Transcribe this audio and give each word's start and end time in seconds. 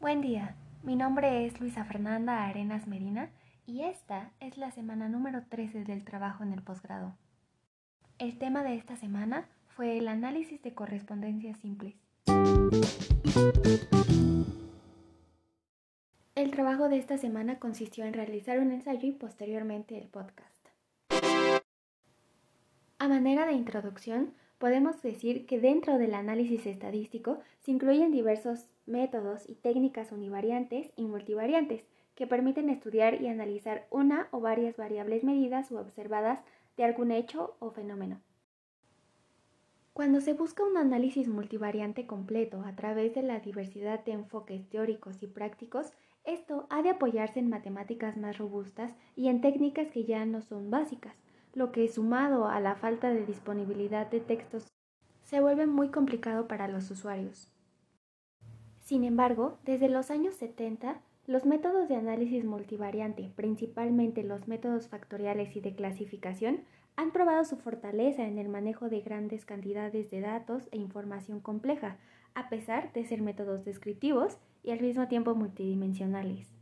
Buen 0.00 0.20
día, 0.20 0.56
mi 0.82 0.96
nombre 0.96 1.46
es 1.46 1.60
Luisa 1.60 1.84
Fernanda 1.84 2.44
Arenas 2.44 2.88
Medina 2.88 3.30
y 3.66 3.82
esta 3.82 4.32
es 4.40 4.58
la 4.58 4.72
semana 4.72 5.08
número 5.08 5.44
13 5.48 5.84
del 5.84 6.04
trabajo 6.04 6.42
en 6.42 6.52
el 6.52 6.62
posgrado. 6.62 7.14
El 8.18 8.38
tema 8.38 8.64
de 8.64 8.74
esta 8.74 8.96
semana 8.96 9.48
fue 9.68 9.96
el 9.98 10.08
análisis 10.08 10.60
de 10.62 10.74
correspondencias 10.74 11.56
simples. 11.58 11.94
El 16.34 16.50
trabajo 16.50 16.88
de 16.88 16.98
esta 16.98 17.16
semana 17.16 17.60
consistió 17.60 18.04
en 18.04 18.14
realizar 18.14 18.58
un 18.58 18.72
ensayo 18.72 19.08
y 19.08 19.12
posteriormente 19.12 19.98
el 19.98 20.08
podcast. 20.08 20.57
A 23.08 23.10
manera 23.10 23.46
de 23.46 23.54
introducción, 23.54 24.34
podemos 24.58 25.00
decir 25.00 25.46
que 25.46 25.58
dentro 25.58 25.96
del 25.96 26.12
análisis 26.12 26.66
estadístico 26.66 27.38
se 27.60 27.70
incluyen 27.70 28.12
diversos 28.12 28.66
métodos 28.84 29.48
y 29.48 29.54
técnicas 29.54 30.12
univariantes 30.12 30.90
y 30.94 31.06
multivariantes 31.06 31.86
que 32.14 32.26
permiten 32.26 32.68
estudiar 32.68 33.22
y 33.22 33.28
analizar 33.28 33.86
una 33.90 34.28
o 34.30 34.40
varias 34.40 34.76
variables 34.76 35.24
medidas 35.24 35.72
o 35.72 35.80
observadas 35.80 36.40
de 36.76 36.84
algún 36.84 37.10
hecho 37.10 37.56
o 37.60 37.70
fenómeno. 37.70 38.20
Cuando 39.94 40.20
se 40.20 40.34
busca 40.34 40.62
un 40.62 40.76
análisis 40.76 41.28
multivariante 41.28 42.06
completo 42.06 42.62
a 42.66 42.76
través 42.76 43.14
de 43.14 43.22
la 43.22 43.40
diversidad 43.40 44.04
de 44.04 44.12
enfoques 44.12 44.68
teóricos 44.68 45.22
y 45.22 45.28
prácticos, 45.28 45.94
esto 46.24 46.66
ha 46.68 46.82
de 46.82 46.90
apoyarse 46.90 47.40
en 47.40 47.48
matemáticas 47.48 48.18
más 48.18 48.36
robustas 48.36 48.92
y 49.16 49.28
en 49.28 49.40
técnicas 49.40 49.88
que 49.88 50.04
ya 50.04 50.26
no 50.26 50.42
son 50.42 50.70
básicas, 50.70 51.14
lo 51.58 51.72
que 51.72 51.88
sumado 51.88 52.46
a 52.46 52.60
la 52.60 52.76
falta 52.76 53.10
de 53.10 53.26
disponibilidad 53.26 54.06
de 54.06 54.20
textos 54.20 54.68
se 55.24 55.40
vuelve 55.40 55.66
muy 55.66 55.88
complicado 55.88 56.46
para 56.46 56.68
los 56.68 56.88
usuarios. 56.92 57.52
Sin 58.80 59.02
embargo, 59.02 59.58
desde 59.64 59.88
los 59.88 60.12
años 60.12 60.36
70, 60.36 61.00
los 61.26 61.46
métodos 61.46 61.88
de 61.88 61.96
análisis 61.96 62.44
multivariante, 62.44 63.32
principalmente 63.34 64.22
los 64.22 64.46
métodos 64.46 64.86
factoriales 64.86 65.56
y 65.56 65.60
de 65.60 65.74
clasificación, 65.74 66.60
han 66.94 67.10
probado 67.10 67.44
su 67.44 67.56
fortaleza 67.56 68.24
en 68.24 68.38
el 68.38 68.48
manejo 68.48 68.88
de 68.88 69.00
grandes 69.00 69.44
cantidades 69.44 70.12
de 70.12 70.20
datos 70.20 70.68
e 70.70 70.76
información 70.78 71.40
compleja, 71.40 71.96
a 72.34 72.48
pesar 72.50 72.92
de 72.92 73.04
ser 73.04 73.20
métodos 73.20 73.64
descriptivos 73.64 74.38
y 74.62 74.70
al 74.70 74.80
mismo 74.80 75.08
tiempo 75.08 75.34
multidimensionales. 75.34 76.57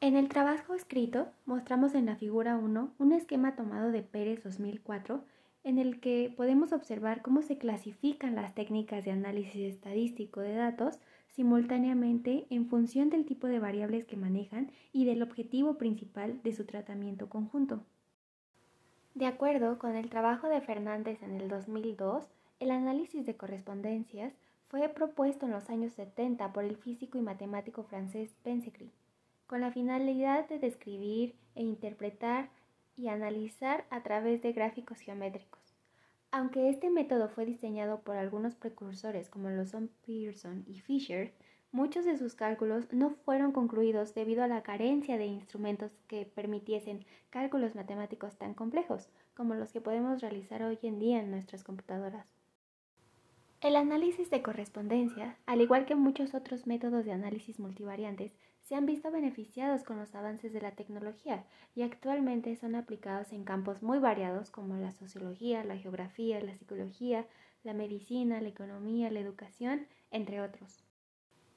En 0.00 0.14
el 0.14 0.28
trabajo 0.28 0.74
escrito 0.74 1.28
mostramos 1.46 1.94
en 1.94 2.04
la 2.04 2.16
figura 2.16 2.58
1 2.58 2.92
un 2.98 3.12
esquema 3.12 3.56
tomado 3.56 3.90
de 3.90 4.02
Pérez 4.02 4.44
2004 4.44 5.24
en 5.64 5.78
el 5.78 6.00
que 6.00 6.32
podemos 6.36 6.72
observar 6.72 7.22
cómo 7.22 7.40
se 7.40 7.56
clasifican 7.56 8.34
las 8.34 8.54
técnicas 8.54 9.04
de 9.06 9.12
análisis 9.12 9.74
estadístico 9.74 10.40
de 10.40 10.54
datos 10.54 10.98
simultáneamente 11.28 12.46
en 12.50 12.68
función 12.68 13.08
del 13.08 13.24
tipo 13.24 13.46
de 13.46 13.58
variables 13.58 14.04
que 14.04 14.18
manejan 14.18 14.70
y 14.92 15.06
del 15.06 15.22
objetivo 15.22 15.78
principal 15.78 16.42
de 16.42 16.52
su 16.52 16.66
tratamiento 16.66 17.30
conjunto. 17.30 17.82
De 19.14 19.24
acuerdo 19.24 19.78
con 19.78 19.96
el 19.96 20.10
trabajo 20.10 20.48
de 20.48 20.60
Fernández 20.60 21.22
en 21.22 21.40
el 21.40 21.48
2002, 21.48 22.28
el 22.60 22.70
análisis 22.70 23.24
de 23.24 23.36
correspondencias 23.36 24.34
fue 24.68 24.86
propuesto 24.90 25.46
en 25.46 25.52
los 25.52 25.70
años 25.70 25.94
70 25.94 26.52
por 26.52 26.64
el 26.64 26.76
físico 26.76 27.16
y 27.16 27.22
matemático 27.22 27.82
francés 27.82 28.36
Pensecry, 28.42 28.92
con 29.46 29.60
la 29.60 29.70
finalidad 29.70 30.48
de 30.48 30.58
describir 30.58 31.34
e 31.54 31.62
interpretar 31.62 32.50
y 32.96 33.08
analizar 33.08 33.84
a 33.90 34.02
través 34.02 34.42
de 34.42 34.52
gráficos 34.52 35.00
geométricos. 35.00 35.60
Aunque 36.30 36.68
este 36.68 36.90
método 36.90 37.28
fue 37.28 37.46
diseñado 37.46 38.00
por 38.00 38.16
algunos 38.16 38.54
precursores 38.54 39.30
como 39.30 39.48
lo 39.48 39.64
son 39.64 39.90
Pearson 40.04 40.64
y 40.66 40.80
Fisher, 40.80 41.32
muchos 41.72 42.04
de 42.04 42.16
sus 42.16 42.34
cálculos 42.34 42.92
no 42.92 43.10
fueron 43.10 43.52
concluidos 43.52 44.14
debido 44.14 44.42
a 44.42 44.48
la 44.48 44.62
carencia 44.62 45.18
de 45.18 45.26
instrumentos 45.26 45.92
que 46.08 46.26
permitiesen 46.26 47.04
cálculos 47.30 47.74
matemáticos 47.74 48.36
tan 48.36 48.54
complejos 48.54 49.08
como 49.34 49.54
los 49.54 49.72
que 49.72 49.80
podemos 49.80 50.20
realizar 50.20 50.62
hoy 50.62 50.78
en 50.82 50.98
día 50.98 51.20
en 51.20 51.30
nuestras 51.30 51.64
computadoras. 51.64 52.26
El 53.60 53.76
análisis 53.76 54.30
de 54.30 54.42
correspondencia, 54.42 55.38
al 55.46 55.60
igual 55.60 55.86
que 55.86 55.94
muchos 55.94 56.34
otros 56.34 56.66
métodos 56.66 57.04
de 57.04 57.12
análisis 57.12 57.58
multivariantes, 57.58 58.32
se 58.66 58.74
han 58.74 58.84
visto 58.84 59.12
beneficiados 59.12 59.84
con 59.84 59.96
los 59.96 60.12
avances 60.16 60.52
de 60.52 60.60
la 60.60 60.72
tecnología 60.72 61.44
y 61.76 61.82
actualmente 61.82 62.56
son 62.56 62.74
aplicados 62.74 63.32
en 63.32 63.44
campos 63.44 63.80
muy 63.80 64.00
variados 64.00 64.50
como 64.50 64.74
la 64.74 64.90
sociología, 64.90 65.62
la 65.62 65.76
geografía, 65.76 66.42
la 66.42 66.56
psicología, 66.56 67.26
la 67.62 67.74
medicina, 67.74 68.40
la 68.40 68.48
economía, 68.48 69.08
la 69.12 69.20
educación, 69.20 69.86
entre 70.10 70.40
otros. 70.40 70.82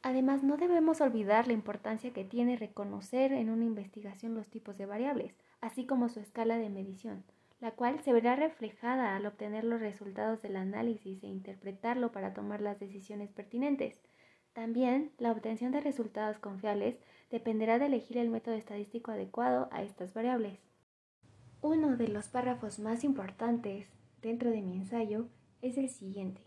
Además, 0.03 0.43
no 0.43 0.57
debemos 0.57 1.01
olvidar 1.01 1.47
la 1.47 1.53
importancia 1.53 2.13
que 2.13 2.25
tiene 2.25 2.57
reconocer 2.57 3.33
en 3.33 3.49
una 3.49 3.65
investigación 3.65 4.35
los 4.35 4.47
tipos 4.51 4.77
de 4.77 4.85
variables, 4.85 5.33
así 5.61 5.87
como 5.87 6.09
su 6.09 6.19
escala 6.19 6.59
de 6.59 6.69
medición, 6.69 7.23
la 7.59 7.71
cual 7.71 7.99
se 8.03 8.13
verá 8.13 8.35
reflejada 8.35 9.15
al 9.15 9.25
obtener 9.25 9.63
los 9.63 9.81
resultados 9.81 10.43
del 10.43 10.57
análisis 10.57 11.23
e 11.23 11.27
interpretarlo 11.27 12.11
para 12.11 12.35
tomar 12.35 12.61
las 12.61 12.79
decisiones 12.79 13.31
pertinentes. 13.31 13.99
También, 14.59 15.11
la 15.19 15.31
obtención 15.31 15.71
de 15.71 15.79
resultados 15.79 16.37
confiables 16.37 16.97
dependerá 17.31 17.79
de 17.79 17.85
elegir 17.85 18.17
el 18.17 18.29
método 18.29 18.55
estadístico 18.55 19.09
adecuado 19.09 19.69
a 19.71 19.83
estas 19.83 20.13
variables. 20.13 20.59
Uno 21.61 21.95
de 21.95 22.09
los 22.09 22.27
párrafos 22.27 22.77
más 22.77 23.05
importantes 23.05 23.87
dentro 24.21 24.51
de 24.51 24.61
mi 24.61 24.75
ensayo 24.75 25.29
es 25.61 25.77
el 25.77 25.87
siguiente, 25.87 26.41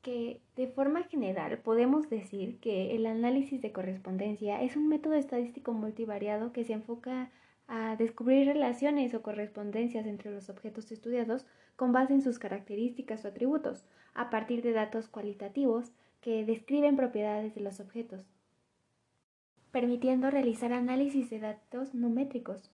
que 0.00 0.40
de 0.56 0.68
forma 0.68 1.02
general 1.02 1.58
podemos 1.58 2.08
decir 2.08 2.58
que 2.60 2.96
el 2.96 3.04
análisis 3.04 3.60
de 3.60 3.72
correspondencia 3.72 4.62
es 4.62 4.74
un 4.74 4.88
método 4.88 5.12
estadístico 5.12 5.74
multivariado 5.74 6.54
que 6.54 6.64
se 6.64 6.72
enfoca 6.72 7.30
a 7.68 7.94
descubrir 7.94 8.46
relaciones 8.46 9.12
o 9.12 9.20
correspondencias 9.20 10.06
entre 10.06 10.30
los 10.30 10.48
objetos 10.48 10.90
estudiados 10.92 11.44
con 11.76 11.92
base 11.92 12.14
en 12.14 12.22
sus 12.22 12.38
características 12.38 13.22
o 13.26 13.28
atributos, 13.28 13.84
a 14.14 14.30
partir 14.30 14.62
de 14.62 14.72
datos 14.72 15.08
cualitativos 15.08 15.92
que 16.20 16.44
describen 16.44 16.96
propiedades 16.96 17.54
de 17.54 17.60
los 17.60 17.80
objetos, 17.80 18.24
permitiendo 19.70 20.30
realizar 20.30 20.72
análisis 20.72 21.30
de 21.30 21.40
datos 21.40 21.94
numétricos. 21.94 22.70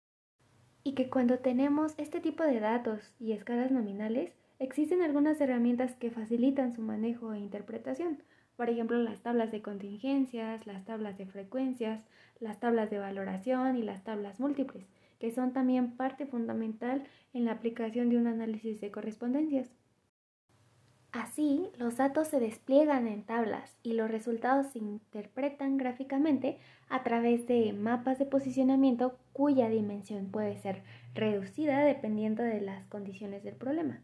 Y 0.83 0.95
que 0.95 1.11
cuando 1.11 1.39
tenemos 1.39 1.95
este 1.99 2.21
tipo 2.21 2.45
de 2.45 2.61
datos 2.61 3.13
y 3.19 3.33
escalas 3.33 3.71
nominales, 3.71 4.33
existen 4.59 5.03
algunas 5.03 5.41
herramientas 5.41 5.95
que 5.95 6.11
facilitan 6.11 6.73
su 6.73 6.83
manejo 6.83 7.33
e 7.33 7.39
interpretación, 7.39 8.23
por 8.57 8.71
ejemplo 8.71 8.97
las 8.97 9.21
tablas 9.21 9.53
de 9.53 9.63
contingencias, 9.63 10.67
las 10.67 10.85
tablas 10.85 11.19
de 11.19 11.27
frecuencias, 11.27 12.03
las 12.41 12.59
tablas 12.59 12.91
de 12.91 12.99
valoración 12.99 13.77
y 13.77 13.83
las 13.83 14.03
tablas 14.05 14.41
múltiples, 14.41 14.87
que 15.19 15.31
son 15.31 15.53
también 15.53 15.97
parte 15.97 16.27
fundamental 16.27 17.05
en 17.33 17.45
la 17.45 17.53
aplicación 17.53 18.09
de 18.09 18.17
un 18.17 18.27
análisis 18.27 18.81
de 18.81 18.91
correspondencias. 18.91 19.71
Así, 21.19 21.71
los 21.79 21.97
datos 21.97 22.29
se 22.29 22.41
despliegan 22.41 23.07
en 23.07 23.23
tablas 23.23 23.75
y 23.83 23.95
los 23.95 24.11
resultados 24.11 24.67
se 24.67 24.81
interpretan 24.81 25.79
gráficamente 25.79 26.59
a 26.91 27.03
través 27.05 27.47
de 27.47 27.73
mapas 27.73 28.19
de 28.19 28.27
posicionamiento 28.27 29.17
cuya 29.33 29.71
dimensión 29.71 30.27
puede 30.27 30.59
ser 30.59 30.83
reducida 31.15 31.85
dependiendo 31.85 32.43
de 32.43 32.61
las 32.61 32.85
condiciones 32.87 33.43
del 33.45 33.55
problema. 33.55 34.03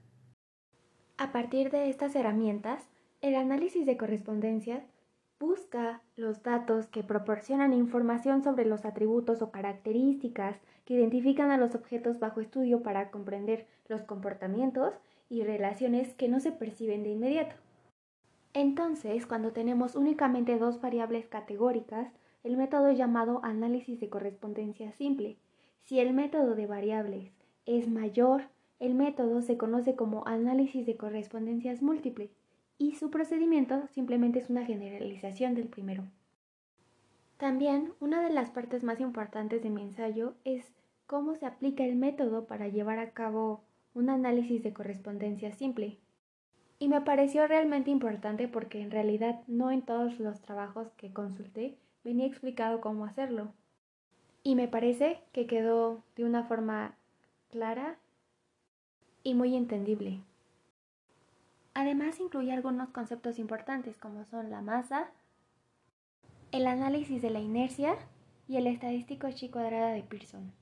A 1.19 1.33
partir 1.33 1.71
de 1.71 1.91
estas 1.91 2.17
herramientas, 2.17 2.89
el 3.21 3.35
análisis 3.35 3.85
de 3.85 3.99
correspondencia 3.99 4.83
busca 5.39 6.01
los 6.17 6.43
datos 6.43 6.87
que 6.87 7.03
proporcionan 7.03 7.75
información 7.75 8.43
sobre 8.43 8.65
los 8.65 8.87
atributos 8.87 9.43
o 9.43 9.51
características 9.51 10.57
que 10.87 10.95
identifican 10.95 11.51
a 11.51 11.59
los 11.59 11.75
objetos 11.75 12.19
bajo 12.21 12.41
estudio 12.41 12.83
para 12.83 13.11
comprender 13.11 13.67
los 13.89 14.01
comportamientos 14.03 14.95
y 15.33 15.45
relaciones 15.45 16.13
que 16.13 16.29
no 16.29 16.41
se 16.41 16.53
perciben 16.53 17.03
de 17.03 17.09
inmediato. 17.09 17.57
Entonces, 18.53 19.25
cuando 19.25 19.53
tenemos 19.53 19.97
únicamente 19.97 20.59
dos 20.59 20.79
variables 20.83 21.27
categóricas, 21.27 22.13
el 22.45 22.59
método 22.59 22.93
llamado 22.93 23.41
análisis 23.43 23.99
de 23.99 24.11
correspondencia 24.11 24.93
simple. 24.93 25.39
Si 25.85 26.01
el 26.01 26.13
método 26.13 26.55
de 26.55 26.67
variables 26.67 27.33
es 27.65 27.89
mayor, 27.89 28.51
el 28.79 28.95
método 28.95 29.41
se 29.41 29.57
conoce 29.57 29.97
como 29.97 30.27
análisis 30.27 30.85
de 30.85 30.99
correspondencias 30.99 31.81
múltiples 31.81 32.37
y 32.77 32.97
su 32.97 33.11
procedimiento 33.11 33.87
simplemente 33.89 34.39
es 34.39 34.51
una 34.51 34.67
generalización 34.67 35.55
del 35.55 35.69
primero. 35.69 36.05
También 37.39 37.95
una 38.01 38.23
de 38.23 38.35
las 38.35 38.51
partes 38.51 38.85
más 38.85 39.01
importantes 39.01 39.63
de 39.63 39.71
mi 39.71 39.81
ensayo 39.81 40.35
es 40.45 40.75
cómo 41.07 41.37
se 41.37 41.47
aplica 41.47 41.85
el 41.85 41.97
método 41.97 42.45
para 42.47 42.69
llevar 42.69 42.99
a 42.99 43.13
cabo 43.13 43.63
un 43.95 44.11
análisis 44.11 44.63
de 44.63 44.73
correspondencia 44.73 45.53
simple. 45.53 45.99
Y 46.79 46.89
me 46.89 47.01
pareció 47.01 47.47
realmente 47.47 47.91
importante 47.91 48.49
porque 48.49 48.81
en 48.81 48.91
realidad 48.91 49.43
no 49.47 49.71
en 49.71 49.83
todos 49.83 50.19
los 50.19 50.41
trabajos 50.41 50.93
que 50.97 51.13
consulté 51.13 51.77
venía 52.05 52.27
explicado 52.27 52.81
cómo 52.81 53.05
hacerlo. 53.05 53.53
Y 54.43 54.57
me 54.57 54.69
parece 54.69 55.21
que 55.33 55.47
quedó 55.47 56.03
de 56.17 56.25
una 56.25 56.45
forma 56.45 56.97
clara 57.51 57.99
y 59.23 59.35
muy 59.35 59.55
entendible. 59.55 60.21
Además 61.75 62.21
incluye 62.21 62.53
algunos 62.53 62.91
conceptos 62.91 63.39
importantes 63.39 63.97
como 63.97 64.25
son 64.25 64.51
la 64.51 64.61
masa, 64.61 65.11
el 66.51 66.67
análisis 66.67 67.23
de 67.23 67.31
la 67.31 67.41
inercia 67.41 67.97
y 68.49 68.57
el 68.57 68.67
estadístico 68.67 69.31
chi 69.31 69.49
cuadrada 69.49 69.93
de 69.93 70.03
Pearson. 70.03 70.53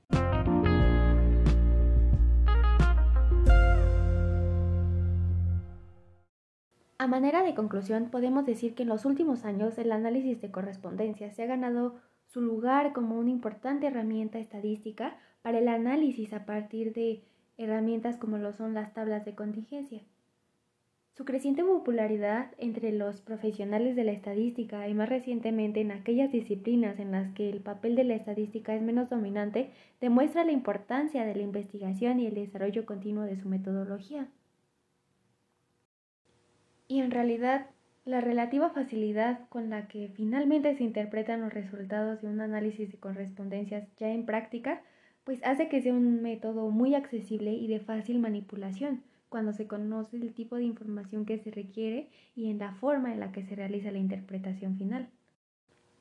A 7.01 7.07
manera 7.07 7.43
de 7.43 7.55
conclusión, 7.55 8.11
podemos 8.11 8.45
decir 8.45 8.75
que 8.75 8.83
en 8.83 8.91
los 8.91 9.07
últimos 9.07 9.47
años 9.47 9.79
el 9.79 9.91
análisis 9.91 10.39
de 10.43 10.51
correspondencia 10.51 11.31
se 11.31 11.43
ha 11.43 11.47
ganado 11.47 11.95
su 12.27 12.43
lugar 12.43 12.93
como 12.93 13.19
una 13.19 13.31
importante 13.31 13.87
herramienta 13.87 14.39
estadística 14.39 15.17
para 15.41 15.61
el 15.61 15.69
análisis 15.69 16.35
a 16.35 16.45
partir 16.45 16.93
de 16.93 17.23
herramientas 17.57 18.19
como 18.19 18.37
lo 18.37 18.53
son 18.53 18.75
las 18.75 18.93
tablas 18.93 19.25
de 19.25 19.35
contingencia. 19.35 20.03
Su 21.15 21.25
creciente 21.25 21.65
popularidad 21.65 22.51
entre 22.59 22.93
los 22.93 23.23
profesionales 23.23 23.97
de 23.97 24.05
la 24.05 24.13
estadística 24.13 24.87
y 24.87 24.93
más 24.93 25.09
recientemente 25.09 25.81
en 25.81 25.93
aquellas 25.93 26.31
disciplinas 26.31 26.99
en 26.99 27.13
las 27.13 27.33
que 27.33 27.49
el 27.49 27.63
papel 27.63 27.97
de 27.97 28.05
la 28.05 28.15
estadística 28.15 28.75
es 28.75 28.83
menos 28.83 29.09
dominante 29.09 29.71
demuestra 30.03 30.45
la 30.45 30.53
importancia 30.53 31.25
de 31.25 31.35
la 31.35 31.43
investigación 31.45 32.21
y 32.21 32.27
el 32.27 32.35
desarrollo 32.35 32.85
continuo 32.85 33.23
de 33.23 33.41
su 33.41 33.49
metodología. 33.49 34.29
Y 36.91 36.99
en 36.99 37.13
realidad, 37.13 37.67
la 38.05 38.21
relativa 38.21 38.71
facilidad 38.71 39.49
con 39.49 39.71
la 39.71 39.87
que 39.87 40.09
finalmente 40.17 40.75
se 40.75 40.83
interpretan 40.83 41.41
los 41.41 41.55
resultados 41.55 42.21
de 42.21 42.27
un 42.27 42.41
análisis 42.41 42.91
de 42.91 42.99
correspondencias 42.99 43.87
ya 43.97 44.09
en 44.09 44.27
práctica, 44.27 44.83
pues 45.23 45.39
hace 45.45 45.69
que 45.69 45.81
sea 45.83 45.95
un 45.95 46.21
método 46.21 46.69
muy 46.73 46.97
accesible 46.97 47.53
y 47.53 47.69
de 47.69 47.79
fácil 47.79 48.19
manipulación 48.19 49.05
cuando 49.29 49.53
se 49.53 49.69
conoce 49.69 50.17
el 50.17 50.35
tipo 50.35 50.57
de 50.57 50.65
información 50.65 51.27
que 51.27 51.39
se 51.39 51.53
requiere 51.53 52.11
y 52.35 52.51
en 52.51 52.59
la 52.59 52.73
forma 52.73 53.13
en 53.13 53.21
la 53.21 53.31
que 53.31 53.45
se 53.45 53.55
realiza 53.55 53.93
la 53.93 53.99
interpretación 53.99 54.77
final. 54.77 55.09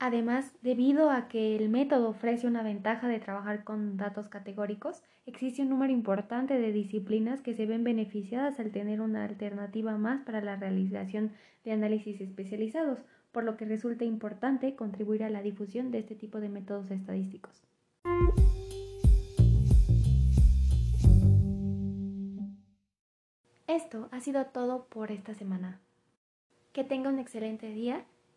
Además, 0.02 0.54
debido 0.62 1.12
a 1.12 1.28
que 1.28 1.58
el 1.58 1.68
método 1.68 2.08
ofrece 2.08 2.48
una 2.48 2.64
ventaja 2.64 3.10
de 3.10 3.20
trabajar 3.20 3.66
con 3.66 3.98
datos 3.98 4.30
categóricos, 4.30 5.04
existe 5.26 5.62
un 5.62 5.68
número 5.68 5.92
importante 5.92 6.58
de 6.58 6.72
disciplinas 6.72 7.42
que 7.42 7.54
se 7.54 7.66
ven 7.66 7.84
beneficiadas 7.84 8.62
al 8.62 8.72
tener 8.72 9.02
una 9.02 9.26
alternativa 9.26 9.98
más 9.98 10.22
para 10.22 10.40
la 10.40 10.56
realización 10.56 11.34
de 11.66 11.74
análisis 11.74 12.22
especializados, 12.22 13.04
por 13.34 13.44
lo 13.44 13.58
que 13.58 13.66
resulta 13.66 14.06
importante 14.06 14.74
contribuir 14.74 15.26
a 15.26 15.30
la 15.30 15.42
difusión 15.42 15.92
de 15.92 16.00
este 16.00 16.16
tipo 16.16 16.40
de 16.40 16.48
métodos 16.48 16.90
estadísticos. 16.92 17.62
Esto 23.68 24.08
ha 24.12 24.22
sido 24.22 24.46
todo 24.46 24.86
por 24.86 25.12
esta 25.12 25.34
semana. 25.34 25.82
Que 26.72 26.86
tenga 26.86 27.10
un 27.10 27.20
excelente 27.20 27.68
día 27.68 28.06